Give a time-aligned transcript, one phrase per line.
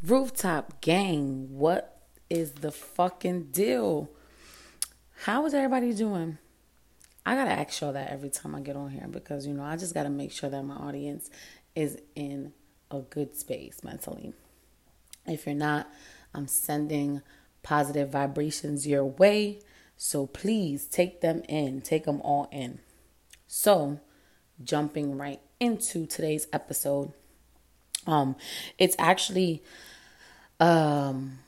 [0.00, 4.08] Rooftop gang, what is the fucking deal?
[5.24, 6.38] How is everybody doing?
[7.26, 9.76] I gotta ask y'all that every time I get on here because you know I
[9.76, 11.30] just gotta make sure that my audience
[11.74, 12.52] is in
[12.92, 14.34] a good space mentally.
[15.26, 15.90] If you're not,
[16.32, 17.20] I'm sending
[17.64, 19.62] positive vibrations your way.
[19.96, 22.78] So please take them in, take them all in.
[23.48, 23.98] So,
[24.62, 27.14] jumping right into today's episode,
[28.06, 28.36] um,
[28.78, 29.62] it's actually
[30.60, 31.38] um,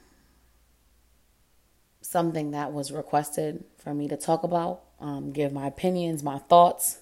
[2.01, 6.99] something that was requested for me to talk about, um, give my opinions, my thoughts.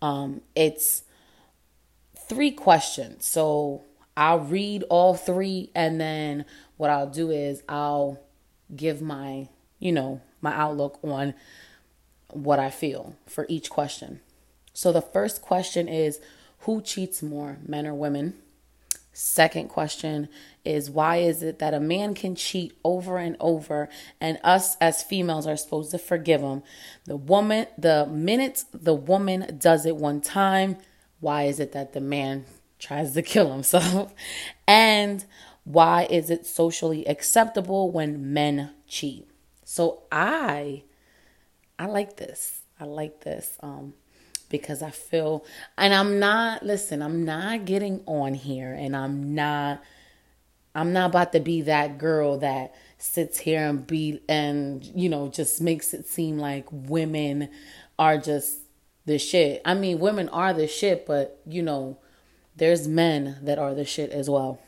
[0.00, 1.02] Um, it's
[2.28, 3.26] three questions.
[3.26, 3.82] So
[4.16, 6.44] I'll read all three, and then
[6.76, 8.20] what I'll do is I'll
[8.74, 9.48] give my,
[9.78, 11.34] you know, my outlook on
[12.28, 14.20] what I feel for each question.
[14.72, 16.20] So the first question is
[16.60, 18.34] who cheats more, men or women?
[19.16, 20.28] Second question
[20.64, 23.88] is why is it that a man can cheat over and over
[24.20, 26.64] and us as females are supposed to forgive him?
[27.04, 30.78] The woman, the minute the woman does it one time,
[31.20, 32.44] why is it that the man
[32.80, 34.12] tries to kill himself?
[34.66, 35.24] and
[35.62, 39.30] why is it socially acceptable when men cheat?
[39.64, 40.82] So I
[41.78, 42.62] I like this.
[42.80, 43.56] I like this.
[43.60, 43.94] Um
[44.56, 45.44] because I feel,
[45.76, 49.82] and I'm not, listen, I'm not getting on here and I'm not,
[50.76, 55.26] I'm not about to be that girl that sits here and be, and, you know,
[55.26, 57.48] just makes it seem like women
[57.98, 58.58] are just
[59.06, 59.60] the shit.
[59.64, 61.98] I mean, women are the shit, but, you know,
[62.54, 64.60] there's men that are the shit as well.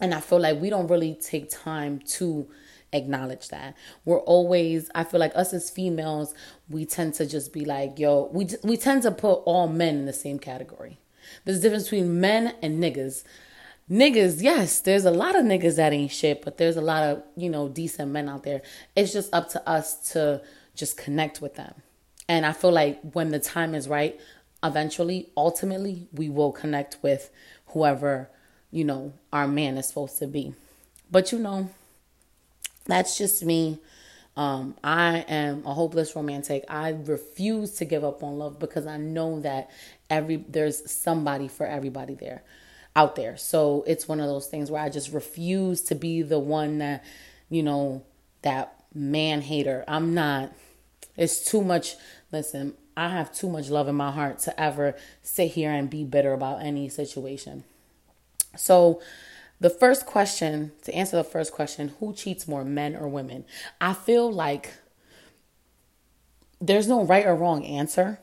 [0.00, 2.46] And I feel like we don't really take time to
[2.92, 3.76] acknowledge that.
[4.04, 6.34] We're always, I feel like us as females,
[6.68, 10.06] we tend to just be like, yo, we we tend to put all men in
[10.06, 10.98] the same category.
[11.44, 13.24] There's a difference between men and niggas.
[13.90, 17.22] Niggas, yes, there's a lot of niggas that ain't shit, but there's a lot of,
[17.36, 18.60] you know, decent men out there.
[18.94, 20.42] It's just up to us to
[20.74, 21.74] just connect with them.
[22.28, 24.20] And I feel like when the time is right,
[24.62, 27.30] eventually, ultimately, we will connect with
[27.68, 28.28] whoever,
[28.70, 30.54] you know, our man is supposed to be.
[31.10, 31.70] But you know,
[32.88, 33.78] that's just me.
[34.36, 36.64] Um, I am a hopeless romantic.
[36.68, 39.70] I refuse to give up on love because I know that
[40.08, 42.42] every there's somebody for everybody there
[42.94, 43.36] out there.
[43.36, 47.04] So it's one of those things where I just refuse to be the one that,
[47.48, 48.02] you know,
[48.42, 49.84] that man hater.
[49.86, 50.52] I'm not.
[51.16, 51.96] It's too much.
[52.32, 56.04] Listen, I have too much love in my heart to ever sit here and be
[56.04, 57.64] bitter about any situation.
[58.56, 59.00] So
[59.60, 63.44] the first question, to answer the first question, who cheats more, men or women?
[63.80, 64.74] I feel like
[66.60, 68.20] there's no right or wrong answer.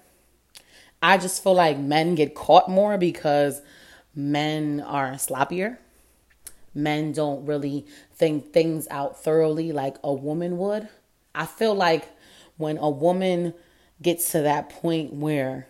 [1.01, 3.62] I just feel like men get caught more because
[4.16, 5.78] men are sloppier.
[6.74, 10.90] Men don't really think things out thoroughly like a woman would.
[11.34, 12.09] I feel like
[12.57, 13.53] when a woman
[14.01, 15.68] gets to that point where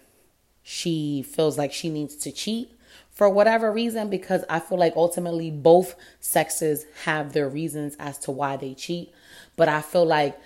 [0.63, 2.71] she feels like she needs to cheat,
[3.15, 8.31] for whatever reason because I feel like ultimately both sexes have their reasons as to
[8.31, 9.11] why they cheat.
[9.55, 10.37] But I feel like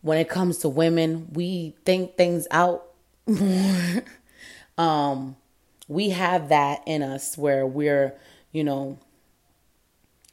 [0.00, 2.86] when it comes to women, we think things out
[3.26, 4.02] more.
[4.78, 5.36] um,
[5.86, 8.14] we have that in us where we're,
[8.50, 8.98] you know,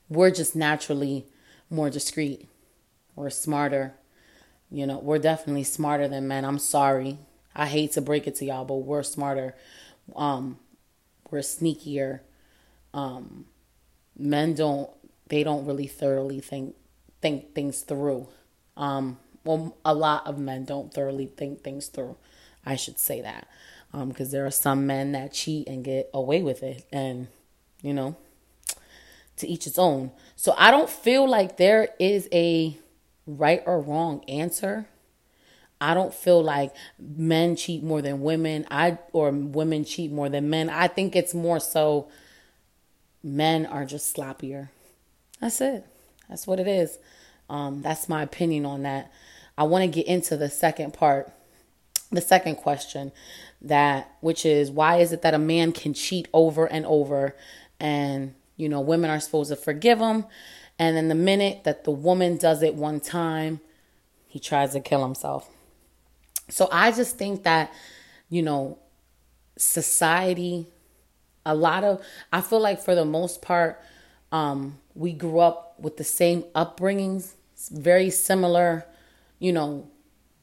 [0.10, 1.26] we're just naturally
[1.70, 2.48] more discreet.
[3.16, 3.94] We're smarter.
[4.70, 6.46] You know, we're definitely smarter than men.
[6.46, 7.18] I'm sorry.
[7.54, 9.54] I hate to break it to y'all, but we're smarter.
[10.16, 10.58] Um,
[11.32, 12.20] we're sneakier.
[12.94, 13.46] Um,
[14.18, 14.90] men don't
[15.30, 16.76] they don't really thoroughly think
[17.22, 18.28] think things through.
[18.78, 22.18] Um, well, a lot of men don't thoroughly think things through.
[22.66, 23.48] I should say that
[23.92, 27.28] because um, there are some men that cheat and get away with it, and
[27.82, 28.16] you know,
[29.38, 30.12] to each its own.
[30.36, 32.78] So I don't feel like there is a
[33.26, 34.88] right or wrong answer
[35.82, 38.68] I don't feel like men cheat more than women.
[38.70, 40.70] I or women cheat more than men.
[40.70, 42.08] I think it's more so
[43.24, 44.70] men are just sloppier.
[45.40, 45.84] That's it.
[46.30, 47.00] That's what it is.
[47.50, 49.12] Um, that's my opinion on that.
[49.58, 51.32] I want to get into the second part,
[52.12, 53.12] the second question,
[53.60, 57.36] that which is why is it that a man can cheat over and over,
[57.80, 60.26] and you know women are supposed to forgive him,
[60.78, 63.60] and then the minute that the woman does it one time,
[64.28, 65.50] he tries to kill himself.
[66.52, 67.74] So I just think that,
[68.30, 68.78] you know,
[69.58, 70.68] society,
[71.46, 73.82] a lot of, I feel like for the most part,
[74.32, 77.34] um, we grew up with the same upbringings,
[77.72, 78.86] very similar,
[79.40, 79.88] you know,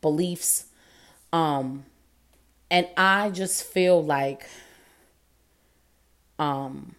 [0.00, 0.66] beliefs.
[1.32, 1.84] Um,
[2.70, 4.46] and I just feel like,
[6.38, 6.94] um,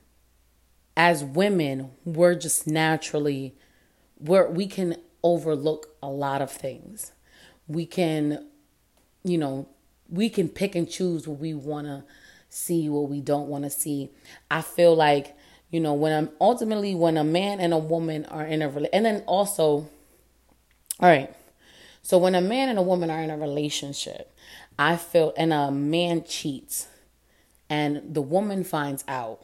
[0.97, 3.55] as women, we're just naturally
[4.19, 7.11] we're we can overlook a lot of things.
[7.67, 8.45] We can,
[9.23, 9.67] you know,
[10.09, 12.03] we can pick and choose what we want to
[12.49, 14.09] see, what we don't want to see.
[14.49, 15.35] I feel like,
[15.69, 18.93] you know, when I'm ultimately when a man and a woman are in a relationship,
[18.93, 19.89] and then also,
[20.99, 21.33] all right,
[22.01, 24.35] so when a man and a woman are in a relationship,
[24.79, 26.87] I feel, and a man cheats,
[27.69, 29.43] and the woman finds out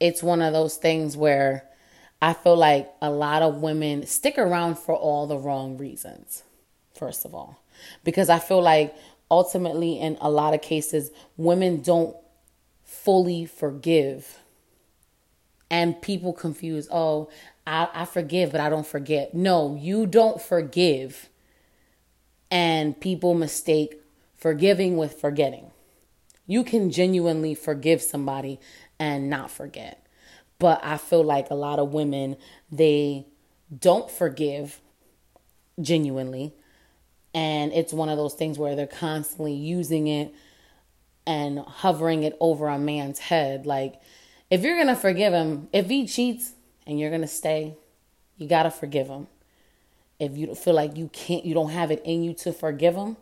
[0.00, 1.64] it's one of those things where
[2.20, 6.42] I feel like a lot of women stick around for all the wrong reasons,
[6.98, 7.62] first of all.
[8.04, 8.94] Because I feel like
[9.30, 12.16] ultimately, in a lot of cases, women don't
[12.84, 14.38] fully forgive.
[15.70, 17.28] And people confuse, oh,
[17.66, 19.34] I, I forgive, but I don't forget.
[19.34, 21.28] No, you don't forgive.
[22.50, 24.00] And people mistake
[24.36, 25.70] forgiving with forgetting.
[26.46, 28.58] You can genuinely forgive somebody
[28.98, 30.06] and not forget.
[30.58, 32.36] But I feel like a lot of women,
[32.72, 33.26] they
[33.78, 34.80] don't forgive
[35.80, 36.54] genuinely.
[37.38, 40.34] And it's one of those things where they're constantly using it
[41.24, 43.64] and hovering it over a man's head.
[43.64, 44.00] Like,
[44.50, 46.54] if you're to forgive him, if he cheats
[46.84, 47.76] and you're to stay,
[48.38, 49.28] you got to forgive him.
[50.18, 53.16] If you feel like you can't, you don't have it in you to forgive him,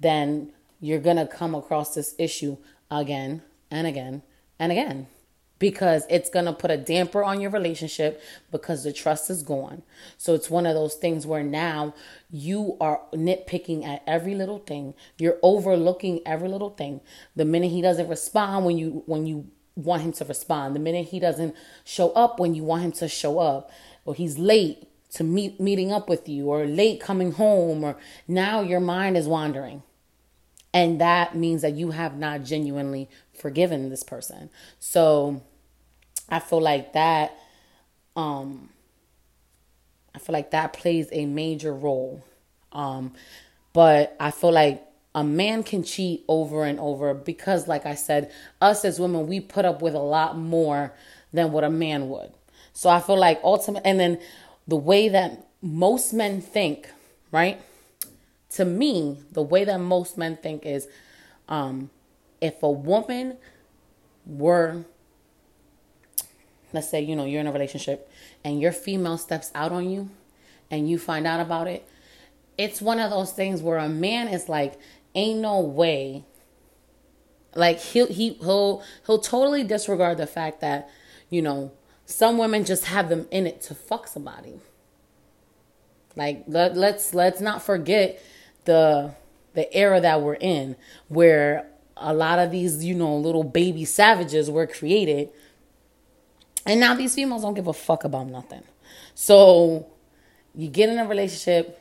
[0.00, 0.50] then
[0.80, 2.56] you're to come across this issue
[2.90, 4.22] again and again
[4.58, 5.08] and again
[5.58, 9.82] because it's going to put a damper on your relationship because the trust is gone.
[10.16, 11.94] So it's one of those things where now
[12.30, 14.94] you are nitpicking at every little thing.
[15.18, 17.00] You're overlooking every little thing.
[17.36, 21.08] The minute he doesn't respond when you when you want him to respond, the minute
[21.08, 23.70] he doesn't show up when you want him to show up,
[24.04, 27.96] or he's late to meet meeting up with you or late coming home or
[28.26, 29.82] now your mind is wandering.
[30.78, 34.48] And that means that you have not genuinely forgiven this person.
[34.78, 35.42] So
[36.28, 37.36] I feel like that
[38.14, 38.68] um
[40.14, 42.24] I feel like that plays a major role.
[42.70, 43.12] Um
[43.72, 44.84] but I feel like
[45.16, 48.30] a man can cheat over and over because like I said,
[48.60, 50.92] us as women we put up with a lot more
[51.32, 52.30] than what a man would.
[52.72, 54.20] So I feel like ultimate and then
[54.68, 56.88] the way that most men think,
[57.32, 57.60] right?
[58.50, 60.88] To me, the way that most men think is
[61.48, 61.90] um
[62.40, 63.36] if a woman
[64.26, 64.84] were
[66.72, 68.10] let's say you know you're in a relationship
[68.44, 70.10] and your female steps out on you
[70.70, 71.88] and you find out about it
[72.58, 74.78] it's one of those things where a man is like
[75.14, 76.24] ain't no way.
[77.54, 80.90] Like he'll he, he'll he'll totally disregard the fact that
[81.30, 81.72] you know
[82.04, 84.60] some women just have them in it to fuck somebody.
[86.14, 88.22] Like let, let's let's not forget
[88.64, 89.14] the
[89.54, 90.76] the era that we're in
[91.08, 91.66] where
[91.96, 95.30] a lot of these you know little baby savages were created
[96.68, 98.62] and now these females don't give a fuck about nothing.
[99.14, 99.86] So
[100.54, 101.80] you get in a relationship,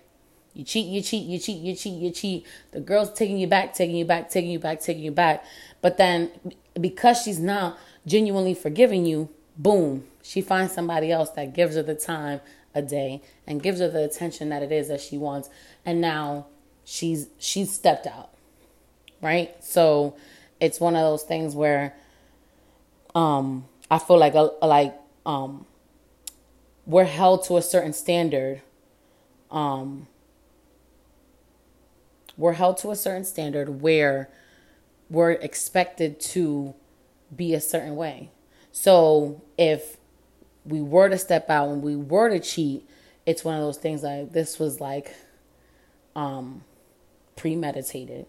[0.54, 2.48] you cheat, you cheat, you cheat, you cheat, you cheat.
[2.72, 5.44] The girl's taking you back, taking you back, taking you back, taking you back.
[5.82, 6.32] But then
[6.80, 9.28] because she's not genuinely forgiving you,
[9.58, 12.40] boom, she finds somebody else that gives her the time
[12.74, 15.50] a day and gives her the attention that it is that she wants.
[15.86, 16.48] And now
[16.88, 18.30] she's she's stepped out.
[19.22, 19.62] Right?
[19.64, 20.16] So
[20.60, 21.94] it's one of those things where
[23.14, 24.96] um I feel like a, like
[25.26, 25.66] um
[26.86, 28.62] we're held to a certain standard.
[29.52, 30.08] Um
[32.38, 34.30] we're held to a certain standard where
[35.10, 36.74] we're expected to
[37.36, 38.30] be a certain way.
[38.72, 39.98] So if
[40.64, 42.88] we were to step out and we were to cheat,
[43.26, 45.14] it's one of those things like this was like
[46.16, 46.64] um
[47.38, 48.26] premeditated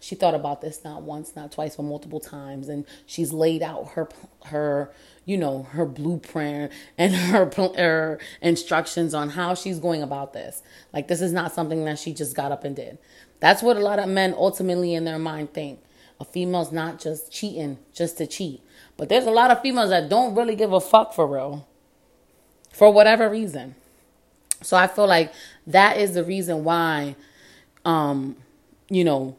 [0.00, 3.88] she thought about this not once, not twice, but multiple times, and she's laid out
[3.92, 4.08] her
[4.46, 4.92] her
[5.24, 10.62] you know her blueprint and her her instructions on how she's going about this.
[10.92, 12.98] Like this is not something that she just got up and did.
[13.40, 15.80] That's what a lot of men ultimately in their mind think.
[16.20, 18.62] A female's not just cheating just to cheat.
[18.96, 21.66] But there's a lot of females that don't really give a fuck for real.
[22.72, 23.74] For whatever reason.
[24.62, 25.32] So I feel like
[25.66, 27.16] that is the reason why
[27.84, 28.36] um
[28.94, 29.36] you know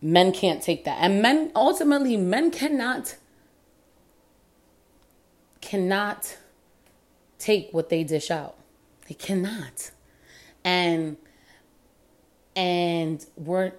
[0.00, 0.98] men can't take that.
[1.00, 3.16] And men ultimately men cannot
[5.60, 6.36] cannot
[7.38, 8.56] take what they dish out.
[9.08, 9.90] They cannot.
[10.62, 11.16] And
[12.54, 13.72] and we're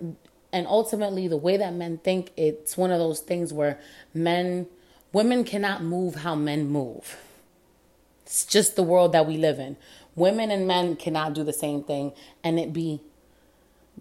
[0.51, 3.79] and ultimately the way that men think it's one of those things where
[4.13, 4.67] men
[5.13, 7.17] women cannot move how men move.
[8.25, 9.77] It's just the world that we live in.
[10.15, 13.01] Women and men cannot do the same thing and it be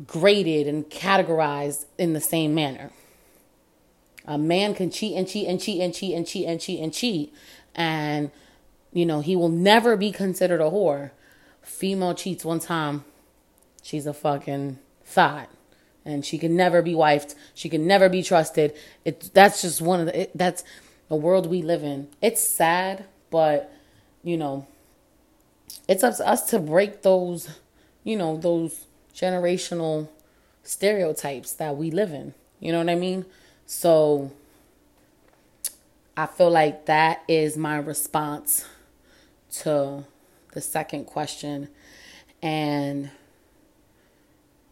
[0.06, 2.90] graded and categorized in the same manner.
[4.26, 6.92] A man can cheat and cheat and cheat and cheat and cheat and cheat and
[6.92, 7.34] cheat,
[7.74, 8.30] and
[8.92, 11.10] you know, he will never be considered a whore.
[11.60, 13.04] Female cheats one time,
[13.82, 15.50] she's a fucking thought.
[16.06, 17.34] And she can never be wifed.
[17.54, 18.74] She can never be trusted.
[19.06, 20.62] It that's just one of the it, that's
[21.08, 22.08] the world we live in.
[22.20, 23.72] It's sad, but
[24.22, 24.66] you know,
[25.88, 27.48] it's up to us to break those,
[28.04, 30.08] you know, those generational
[30.62, 32.34] stereotypes that we live in.
[32.60, 33.24] You know what I mean?
[33.66, 34.32] So
[36.16, 38.66] I feel like that is my response
[39.60, 40.04] to
[40.52, 41.68] the second question.
[42.42, 43.10] And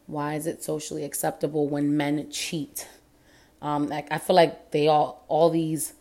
[0.06, 2.88] why is it socially acceptable when men cheat?
[3.60, 5.94] Um, like I feel like they all all these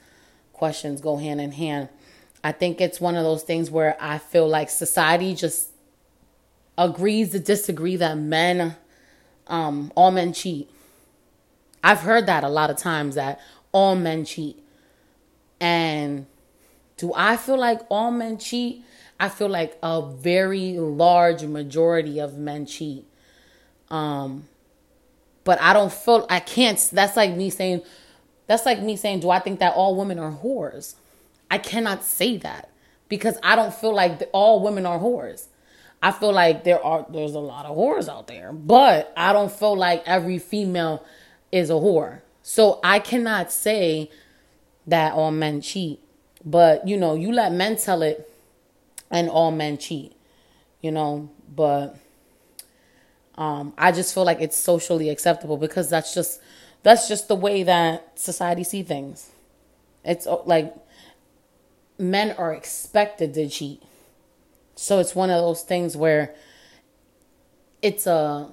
[0.53, 1.89] questions go hand in hand.
[2.43, 5.70] I think it's one of those things where I feel like society just
[6.81, 8.75] agrees to disagree that men,
[9.47, 10.69] um, all men cheat.
[11.83, 13.39] I've heard that a lot of times that
[13.71, 14.61] all men cheat.
[15.59, 16.25] And
[16.97, 18.83] do I feel like all men cheat?
[19.19, 23.05] I feel like a very large majority of men cheat.
[23.89, 24.47] Um,
[25.43, 26.77] but I don't feel I can't.
[26.91, 27.83] That's like me saying,
[28.47, 30.95] that's like me saying, do I think that all women are whores?
[31.49, 32.69] I cannot say that
[33.09, 35.47] because I don't feel like all women are whores.
[36.01, 39.51] I feel like there are there's a lot of whores out there, but I don't
[39.51, 41.05] feel like every female
[41.51, 42.21] is a whore.
[42.41, 44.09] So I cannot say
[44.87, 45.99] that all men cheat.
[46.43, 48.27] But you know, you let men tell it
[49.11, 50.15] and all men cheat.
[50.81, 51.95] You know, but
[53.35, 56.41] um I just feel like it's socially acceptable because that's just
[56.83, 59.29] that's just the way that society see things.
[60.03, 60.73] It's like
[61.99, 63.83] men are expected to cheat.
[64.75, 66.33] So it's one of those things where
[67.81, 68.51] it's a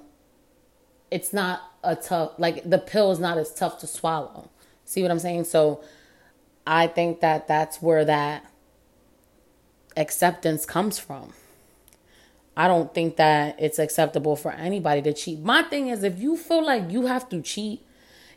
[1.11, 4.49] it's not a tough like the pill is not as tough to swallow.
[4.85, 5.45] See what I'm saying?
[5.45, 5.83] So
[6.65, 8.45] I think that that's where that
[9.97, 11.33] acceptance comes from.
[12.55, 15.39] I don't think that it's acceptable for anybody to cheat.
[15.39, 17.85] My thing is if you feel like you have to cheat,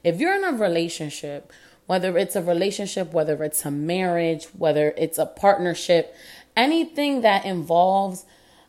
[0.05, 1.53] if you're in a relationship
[1.87, 6.15] whether it's a relationship, whether it's a marriage, whether it's a partnership,
[6.57, 8.25] anything that involves,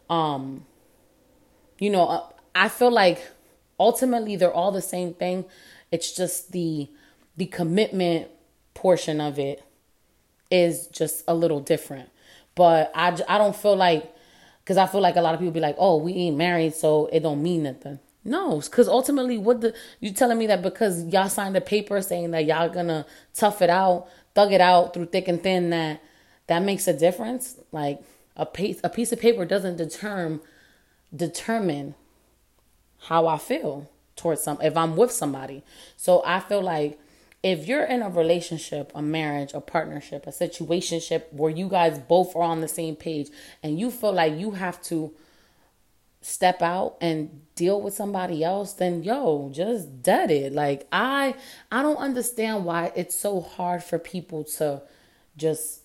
[0.09, 0.65] um,
[1.79, 3.31] you know, uh, I feel like
[3.79, 5.45] ultimately they're all the same thing.
[5.91, 6.89] It's just the
[7.35, 8.29] the commitment
[8.73, 9.63] portion of it
[10.51, 12.09] is just a little different.
[12.55, 14.13] But I, I don't feel like,
[14.63, 17.09] because I feel like a lot of people be like, oh, we ain't married, so
[17.11, 17.99] it don't mean nothing.
[18.23, 22.31] No, because ultimately, what the you telling me that because y'all signed a paper saying
[22.31, 26.01] that y'all gonna tough it out, thug it out through thick and thin, that
[26.47, 27.57] that makes a difference.
[27.71, 28.01] Like
[28.35, 30.41] a piece a piece of paper doesn't determine
[31.15, 31.95] determine
[33.07, 35.63] how I feel towards some if I'm with somebody.
[35.97, 36.99] So I feel like
[37.41, 42.35] if you're in a relationship, a marriage, a partnership, a situationship where you guys both
[42.35, 43.29] are on the same page
[43.61, 45.13] and you feel like you have to
[46.21, 51.35] step out and deal with somebody else then yo just dead it like i
[51.69, 54.81] i don't understand why it's so hard for people to
[55.35, 55.82] just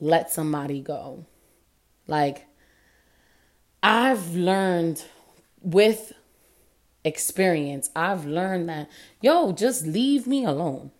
[0.00, 1.24] let somebody go
[2.06, 2.46] like
[3.82, 5.04] i've learned
[5.62, 6.12] with
[7.04, 8.88] experience i've learned that
[9.20, 10.90] yo just leave me alone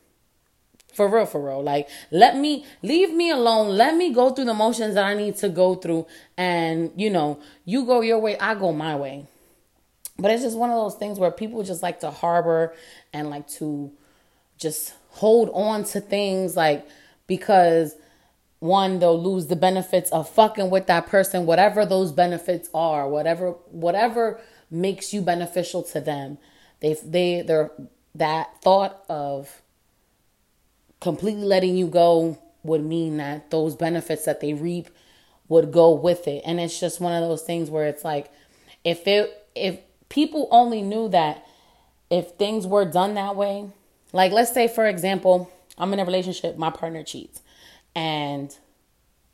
[0.99, 1.63] for real, for real.
[1.63, 3.77] Like, let me leave me alone.
[3.77, 6.09] Let me go through the motions that I need to go through.
[6.37, 9.25] And, you know, you go your way, I go my way.
[10.19, 12.75] But it's just one of those things where people just like to harbor
[13.13, 13.93] and like to
[14.57, 16.85] just hold on to things like
[17.29, 17.95] because
[18.61, 23.53] one they'll lose the benefits of fucking with that person whatever those benefits are whatever
[23.71, 26.39] whatever makes you beneficial to them
[26.81, 27.71] they they they're
[28.15, 29.63] that thought of
[31.01, 34.89] completely letting you go would mean that those benefits that they reap
[35.49, 36.43] would go with it.
[36.45, 38.31] And it's just one of those things where it's like
[38.85, 41.47] if it if people only knew that
[42.11, 43.71] if things were done that way,
[44.13, 47.41] like let's say for example, I'm in a relationship, my partner cheats
[47.99, 48.57] and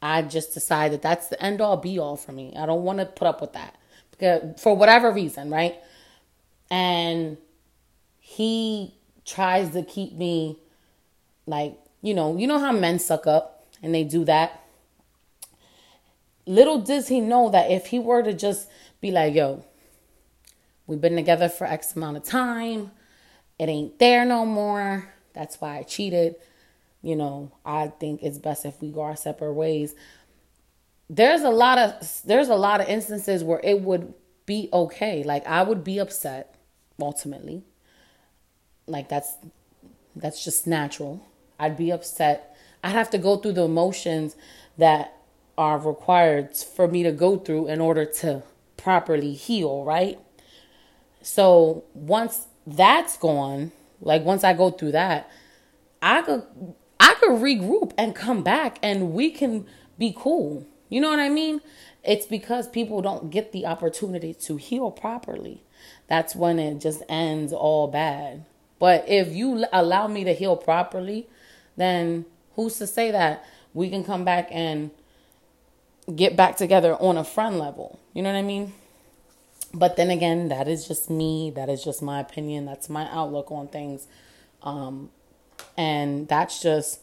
[0.00, 2.54] I just decide that that's the end all be all for me.
[2.56, 3.76] I don't want to put up with that
[4.10, 5.76] because for whatever reason, right?
[6.70, 7.36] And
[8.20, 8.94] he
[9.26, 10.56] tries to keep me
[11.46, 14.64] like, you know, you know how men suck up and they do that.
[16.46, 18.66] Little does he know that if he were to just
[19.02, 19.62] be like, yo,
[20.86, 22.92] we've been together for X amount of time,
[23.58, 25.12] it ain't there no more.
[25.34, 26.36] That's why I cheated.
[27.04, 29.94] You know, I think it's best if we go our separate ways.
[31.10, 34.14] There's a lot of there's a lot of instances where it would
[34.46, 35.22] be okay.
[35.22, 36.54] Like I would be upset
[36.98, 37.62] ultimately.
[38.86, 39.36] Like that's
[40.16, 41.28] that's just natural.
[41.58, 42.56] I'd be upset.
[42.82, 44.34] I'd have to go through the emotions
[44.78, 45.14] that
[45.58, 48.44] are required for me to go through in order to
[48.78, 50.18] properly heal, right?
[51.20, 55.30] So once that's gone, like once I go through that,
[56.00, 56.44] I could
[57.04, 59.66] I could regroup and come back and we can
[59.98, 60.66] be cool.
[60.88, 61.60] You know what I mean?
[62.02, 65.62] It's because people don't get the opportunity to heal properly.
[66.08, 68.46] That's when it just ends all bad.
[68.78, 71.28] But if you allow me to heal properly,
[71.76, 72.24] then
[72.56, 73.44] who's to say that
[73.74, 74.90] we can come back and
[76.16, 78.00] get back together on a friend level?
[78.14, 78.72] You know what I mean?
[79.74, 81.50] But then again, that is just me.
[81.54, 82.64] That is just my opinion.
[82.64, 84.06] That's my outlook on things.
[84.62, 85.10] Um,
[85.76, 87.00] and that's just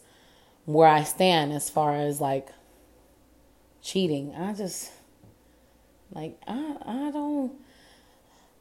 [0.64, 2.48] where I stand as far as like
[3.82, 4.34] cheating.
[4.34, 4.90] I just
[6.12, 7.52] like I I don't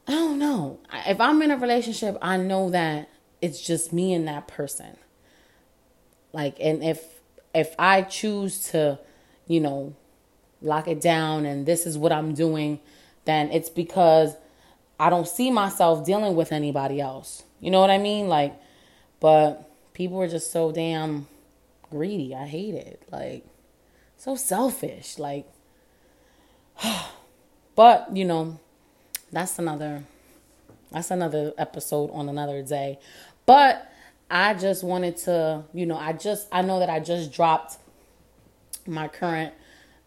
[0.07, 0.79] I don't know.
[1.07, 3.10] If I'm in a relationship, I know that
[3.41, 4.98] it's just me and that person.
[6.33, 7.03] Like and if
[7.53, 9.00] if I choose to,
[9.48, 9.93] you know,
[10.62, 12.79] lock it down and this is what I'm doing,
[13.25, 14.36] then it's because
[15.00, 17.43] I don't see myself dealing with anybody else.
[17.60, 18.27] You know what I mean?
[18.27, 18.60] Like
[19.21, 21.27] but people are just so damn
[21.89, 22.36] greedy.
[22.36, 23.03] I hate it.
[23.12, 23.45] Like
[24.17, 25.17] so selfish.
[25.17, 25.48] Like,
[27.75, 28.60] but you know,
[29.31, 30.03] that's another
[30.91, 33.00] that's another episode on another day.
[33.45, 33.89] But
[34.29, 37.77] I just wanted to, you know, I just I know that I just dropped
[38.88, 39.53] my current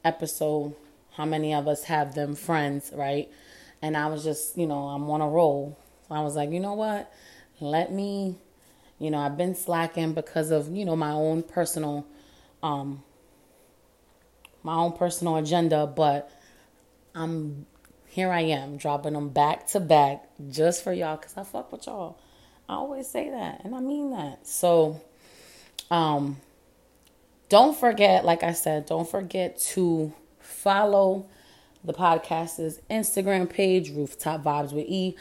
[0.05, 0.75] episode.
[1.13, 3.31] How many of us have them friends, right?
[3.81, 5.79] And I was just, you know, I'm on a roll.
[6.11, 7.13] I was like, you know what?
[7.61, 8.37] Let me,
[8.99, 12.07] you know, I've been slacking because of, you know, my own personal
[12.63, 13.03] um
[14.63, 16.31] my own personal agenda, but
[17.15, 17.67] I'm
[18.07, 21.87] here I am dropping them back to back just for y'all cuz I fuck with
[21.87, 22.19] y'all.
[22.69, 24.47] I always say that and I mean that.
[24.47, 25.01] So
[25.91, 26.39] um
[27.49, 31.27] don't forget like I said, don't forget to follow
[31.85, 35.15] the podcast's Instagram page, Rooftop Vibes with E.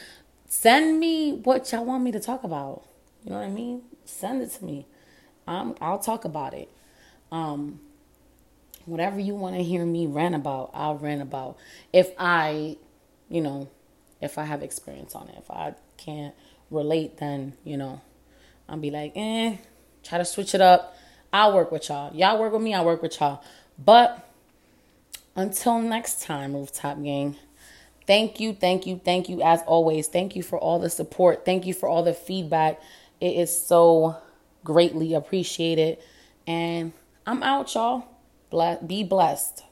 [0.47, 2.86] Send me what y'all want me to talk about.
[3.23, 3.81] You know what I mean?
[4.05, 4.86] Send it to me.
[5.47, 6.69] Um, I'll talk about it.
[7.31, 7.79] Um,
[8.86, 11.57] whatever you want to hear me rant about, I'll rant about.
[11.91, 12.77] If I,
[13.29, 13.69] you know,
[14.21, 16.33] if I have experience on it, if I can't
[16.69, 18.01] relate, then, you know,
[18.67, 19.57] I'll be like, eh,
[20.03, 20.95] try to switch it up.
[21.31, 22.13] I'll work with y'all.
[22.15, 23.43] Y'all work with me, I'll work with y'all.
[23.77, 24.29] But
[25.36, 27.36] until next time, Rooftop Gang,
[28.05, 30.07] thank you, thank you, thank you as always.
[30.07, 31.43] Thank you for all the support.
[31.43, 32.79] Thank you for all the feedback.
[33.23, 34.17] It is so
[34.65, 35.97] greatly appreciated.
[36.45, 36.91] And
[37.25, 38.03] I'm out, y'all.
[38.86, 39.63] Be blessed.